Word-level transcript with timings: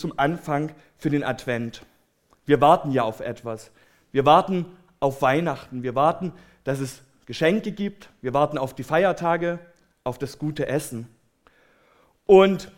zum 0.00 0.18
Anfang 0.18 0.72
für 0.96 1.10
den 1.10 1.22
Advent. 1.22 1.82
Wir 2.46 2.60
warten 2.60 2.90
ja 2.90 3.04
auf 3.04 3.20
etwas. 3.20 3.70
Wir 4.12 4.26
warten 4.26 4.66
auf 4.98 5.22
Weihnachten. 5.22 5.82
Wir 5.82 5.94
warten, 5.94 6.32
dass 6.64 6.80
es 6.80 7.02
Geschenke 7.26 7.72
gibt. 7.72 8.08
Wir 8.22 8.34
warten 8.34 8.58
auf 8.58 8.74
die 8.74 8.82
Feiertage, 8.82 9.60
auf 10.02 10.18
das 10.18 10.38
gute 10.38 10.66
Essen. 10.66 11.06
Und 12.26 12.70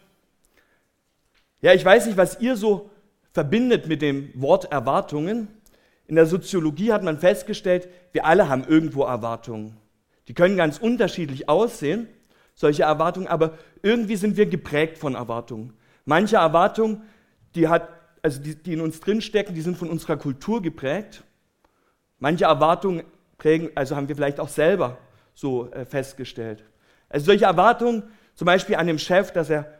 ja, 1.61 1.73
ich 1.73 1.85
weiß 1.85 2.07
nicht, 2.07 2.19
was 2.19 2.41
ihr 2.41 2.57
so 2.57 2.91
verbindet 3.33 3.87
mit 3.87 4.03
dem 4.03 4.31
Wort 4.35 4.71
Erwartungen. 4.71 5.49
In 6.07 6.17
der 6.17 6.27
Soziologie 6.27 6.93
hat 6.93 7.03
man 7.03 7.19
festgestellt, 7.19 7.89
wir 8.13 8.27
alle 8.27 8.49
haben 8.49 8.65
irgendwo 8.65 9.05
Erwartungen. 9.05 9.77
Die 10.29 10.35
können 10.35 10.57
ganz 10.57 10.79
unterschiedlich 10.79 11.49
aussehen, 11.49 12.09
solche 12.55 12.83
Erwartungen, 12.83 13.29
aber 13.29 13.59
irgendwie 13.83 14.17
sind 14.17 14.37
wir 14.37 14.47
geprägt 14.47 14.99
von 14.99 15.15
Erwartungen. 15.15 15.73
Manche 16.05 16.37
Erwartungen, 16.37 17.03
die, 17.55 17.69
hat, 17.69 17.89
also 18.23 18.41
die, 18.41 18.55
die 18.55 18.73
in 18.73 18.81
uns 18.81 19.01
drinstecken, 19.01 19.55
die 19.55 19.61
sind 19.61 19.77
von 19.77 19.91
unserer 19.91 20.17
Kultur 20.17 20.63
geprägt. 20.63 21.23
Manche 22.19 22.45
Erwartungen 22.45 23.05
prägen, 23.39 23.71
also 23.75 23.97
haben 23.97 24.09
wir 24.09 24.17
vielleicht 24.17 24.41
auch 24.41 24.49
selber 24.49 24.99
so 25.35 25.71
äh, 25.71 25.85
festgestellt. 25.85 26.65
Also 27.09 27.27
solche 27.27 27.45
Erwartungen, 27.45 28.05
zum 28.35 28.47
Beispiel 28.47 28.77
an 28.77 28.87
dem 28.87 28.99
Chef, 28.99 29.33
dass 29.33 29.51
er 29.51 29.73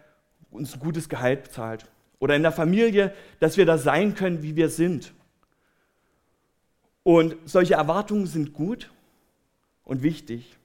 uns 0.51 0.75
ein 0.75 0.81
gutes 0.81 1.09
Gehalt 1.09 1.51
zahlt. 1.53 1.87
Oder 2.19 2.37
in 2.37 2.43
der 2.43 2.53
Familie, 2.53 3.13
dass 3.41 3.57
wir 3.57 3.67
da 3.67 3.79
sein 3.79 4.15
können, 4.15 4.43
wie 4.43 4.55
wir 4.55 4.69
sind. 4.69 5.13
Und 7.03 7.37
solche 7.47 7.75
Erwartungen 7.75 8.27
sind 8.27 8.53
gut 8.53 8.91
und 9.85 10.03
wichtig. 10.03 10.57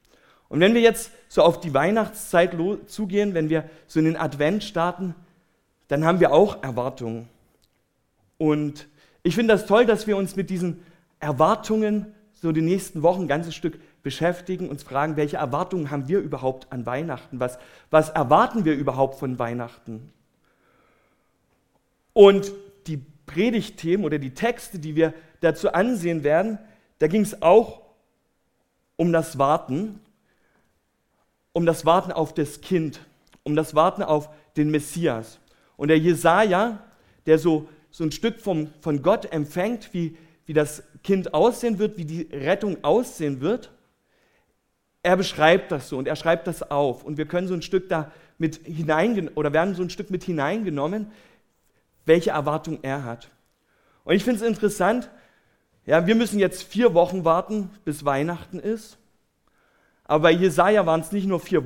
Und 0.49 0.59
wenn 0.59 0.73
wir 0.73 0.81
jetzt 0.81 1.11
so 1.27 1.41
auf 1.41 1.59
die 1.59 1.73
Weihnachtszeit 1.73 2.55
zugehen, 2.85 3.33
wenn 3.33 3.49
wir 3.49 3.69
so 3.87 3.99
in 3.99 4.05
den 4.05 4.17
Advent 4.17 4.63
starten, 4.63 5.15
dann 5.87 6.05
haben 6.05 6.19
wir 6.19 6.31
auch 6.33 6.63
Erwartungen. 6.63 7.29
Und 8.37 8.87
ich 9.23 9.35
finde 9.35 9.53
das 9.53 9.65
toll, 9.65 9.85
dass 9.85 10.07
wir 10.07 10.17
uns 10.17 10.35
mit 10.35 10.49
diesen 10.49 10.83
Erwartungen 11.19 12.13
so 12.33 12.51
die 12.51 12.61
nächsten 12.61 13.01
Wochen 13.01 13.21
ein 13.21 13.27
ganzes 13.27 13.55
Stück 13.55 13.79
beschäftigen, 14.03 14.69
uns 14.69 14.83
fragen, 14.83 15.17
welche 15.17 15.37
Erwartungen 15.37 15.89
haben 15.89 16.07
wir 16.07 16.19
überhaupt 16.19 16.71
an 16.71 16.85
Weihnachten? 16.85 17.39
Was, 17.39 17.57
was 17.89 18.09
erwarten 18.09 18.63
wir 18.63 18.75
überhaupt 18.75 19.19
von 19.19 19.39
Weihnachten? 19.39 20.11
Und 22.13 22.51
die 22.87 23.01
Predigtthemen 23.25 24.05
oder 24.05 24.19
die 24.19 24.33
Texte, 24.33 24.79
die 24.79 24.95
wir 24.95 25.13
dazu 25.41 25.73
ansehen 25.73 26.23
werden, 26.23 26.59
da 26.99 27.07
ging 27.07 27.21
es 27.21 27.41
auch 27.41 27.81
um 28.95 29.11
das 29.11 29.37
Warten, 29.37 29.99
um 31.53 31.65
das 31.65 31.85
Warten 31.85 32.11
auf 32.11 32.33
das 32.33 32.61
Kind, 32.61 33.01
um 33.43 33.55
das 33.55 33.75
Warten 33.75 34.03
auf 34.03 34.29
den 34.55 34.71
Messias. 34.71 35.39
Und 35.77 35.87
der 35.87 35.97
Jesaja, 35.97 36.79
der 37.25 37.39
so, 37.39 37.69
so 37.89 38.03
ein 38.03 38.11
Stück 38.11 38.41
vom, 38.41 38.69
von 38.81 39.01
Gott 39.01 39.31
empfängt, 39.31 39.93
wie, 39.93 40.17
wie 40.45 40.53
das 40.53 40.83
Kind 41.03 41.33
aussehen 41.33 41.79
wird, 41.79 41.97
wie 41.97 42.05
die 42.05 42.23
Rettung 42.33 42.83
aussehen 42.83 43.39
wird, 43.39 43.71
er 45.03 45.15
beschreibt 45.15 45.71
das 45.71 45.87
so 45.87 45.97
und 45.97 46.07
er 46.07 46.17
schreibt 46.17 46.47
das 46.47 46.69
auf. 46.69 47.05
Und 47.05 47.17
wir 47.17 47.27
können 47.27 47.47
so 47.47 47.53
ein 47.53 47.61
Stück 47.61 47.87
da 47.87 48.11
mit 48.37 48.57
hineingenommen 48.65 49.35
oder 49.35 49.53
werden 49.53 49.73
so 49.73 49.81
ein 49.81 49.89
Stück 49.89 50.09
mit 50.09 50.23
hineingenommen, 50.23 51.11
welche 52.05 52.31
Erwartung 52.31 52.79
er 52.81 53.05
hat. 53.05 53.29
Und 54.03 54.15
ich 54.15 54.23
finde 54.23 54.41
es 54.41 54.47
interessant, 54.47 55.09
ja, 55.85 56.05
wir 56.05 56.15
müssen 56.15 56.39
jetzt 56.39 56.63
vier 56.63 56.93
Wochen 56.93 57.23
warten, 57.23 57.69
bis 57.85 58.03
Weihnachten 58.03 58.59
ist. 58.59 58.97
Aber 60.03 60.23
bei 60.23 60.31
Jesaja 60.31 60.85
waren 60.85 61.01
es 61.01 61.11
nicht 61.11 61.27
nur 61.27 61.39
vier 61.39 61.65